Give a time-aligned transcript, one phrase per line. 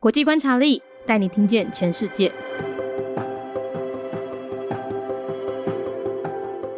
[0.00, 2.32] 国际观察力带你听见全世界。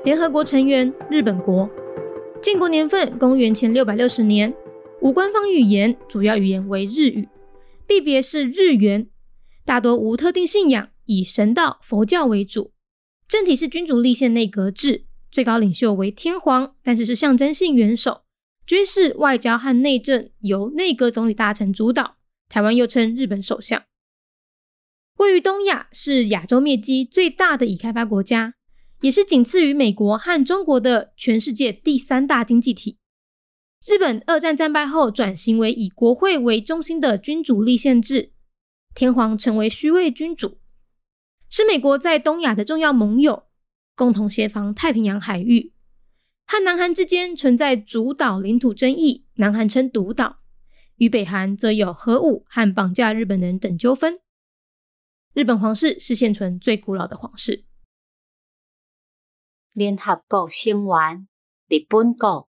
[0.04, 1.70] 联合国成员日本国，
[2.42, 4.52] 建国年份公元前六百六十年，
[5.00, 7.28] 无官方语言，主要语言为日语，
[7.86, 9.06] 币别是日元，
[9.64, 12.72] 大多无特定信仰，以神道佛教为主，
[13.28, 18.22] 政体是君主立宪内阁制，最高领袖为天皇，但是是象征性元首，
[18.66, 22.16] 军事、外交和内政由内阁总理大臣主导。
[22.52, 23.82] 台湾又称日本首相，
[25.16, 28.52] 位于东亚，是亚洲面积最大的已开发国家，
[29.00, 32.98] 也是仅次于美国和中国的全世界第三大经济体。
[33.88, 38.34] 日本二战战败后转型为以国会为中心的君主立宪制，
[38.94, 40.58] 天皇成为虚位君主，
[41.48, 43.44] 是美国在东亚的重要盟友，
[43.96, 45.72] 共同协防太平洋海域。
[46.46, 50.41] 和南韩之间存在主导领土争议，南韩称独岛。
[50.96, 54.20] 与北韩则有核武和绑架日本人等纠纷。
[55.32, 57.64] 日本皇室是现存最古老的皇室。
[59.72, 61.26] 联合国成员
[61.66, 62.48] 日本国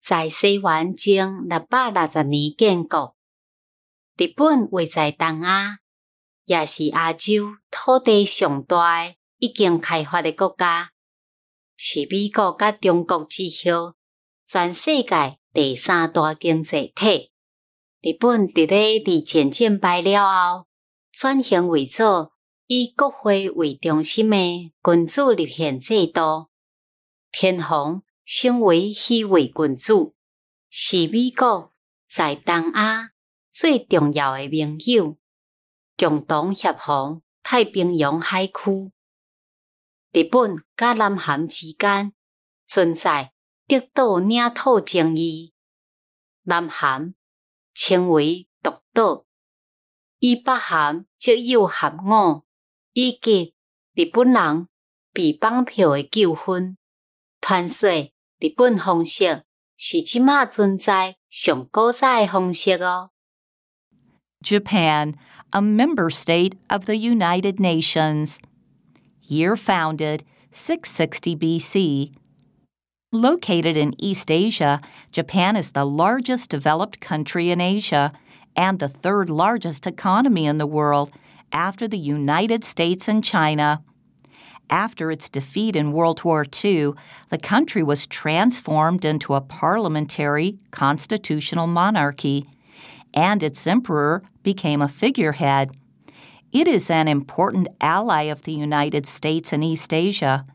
[0.00, 3.16] 在西元前六百六十年建国。
[4.16, 5.78] 日本位在东亚，
[6.44, 10.90] 也是亚洲土地上大、已经开发的国家，
[11.76, 13.94] 是美国甲中国之后
[14.46, 15.38] 全世界。
[15.54, 17.30] 第三大经济体，
[18.00, 20.66] 日本伫咧二战战败了后，
[21.12, 22.32] 转型为做
[22.68, 26.48] 以国会为中心的君主立宪制度。
[27.30, 30.14] 天皇成为虚位君主，
[30.70, 31.74] 是美国
[32.08, 33.10] 在东亚
[33.50, 35.18] 最重要的盟友，
[35.98, 38.90] 共同协防太平洋海区。
[40.12, 42.14] 日本甲南韩之间
[42.66, 43.34] 存在。
[43.80, 45.54] 得到领土争议，
[46.42, 47.14] 南韩
[47.72, 49.24] 称为独岛，
[50.18, 52.44] 以北韩则有合我，
[52.92, 53.54] 以及
[53.94, 54.68] 日本人
[55.12, 56.76] 被绑票的纠纷。
[57.40, 57.90] 传说
[58.38, 59.44] 日本方式
[59.76, 63.10] 是即马存在上古早的方式哦。
[64.42, 65.14] Japan,
[65.50, 68.36] a member state of the United Nations.
[69.22, 72.12] Year founded 660 BC.
[73.14, 74.80] Located in East Asia,
[75.10, 78.10] Japan is the largest developed country in Asia
[78.56, 81.12] and the third largest economy in the world
[81.52, 83.82] after the United States and China.
[84.70, 86.92] After its defeat in World War II,
[87.28, 92.46] the country was transformed into a parliamentary constitutional monarchy,
[93.12, 95.72] and its emperor became a figurehead.
[96.50, 100.46] It is an important ally of the United States and East Asia,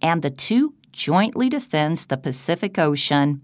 [0.00, 3.40] and the two jointly defends the Pacific Ocean.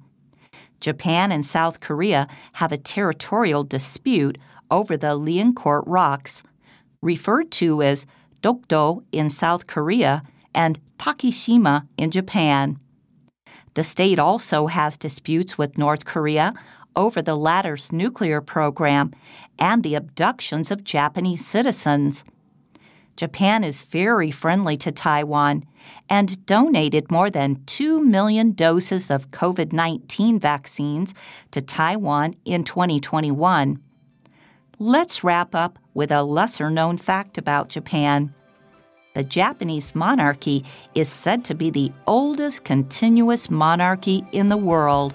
[0.81, 4.37] Japan and South Korea have a territorial dispute
[4.73, 6.43] over the Liancourt Rocks,
[7.01, 8.07] referred to as
[8.43, 10.23] Dokdo in South Korea
[10.53, 12.77] and Takishima in Japan.
[13.75, 16.55] The state also has disputes with North Korea
[16.97, 19.13] over the latter's nuclear program
[19.61, 22.25] and the abductions of Japanese citizens.
[23.17, 25.65] Japan is very friendly to Taiwan
[26.09, 31.15] and donated more than 2 million doses of COVID 19 vaccines
[31.53, 33.79] to Taiwan in 2021.
[34.79, 38.35] Let's wrap up with a lesser known fact about Japan.
[39.15, 40.65] The Japanese monarchy
[40.97, 45.15] is said to be the oldest continuous monarchy in the world.